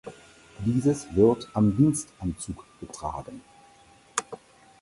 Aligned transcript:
Dieses 0.65 1.15
wird 1.15 1.47
am 1.53 1.77
Dienstanzug 1.77 2.65
getragen. 2.79 3.41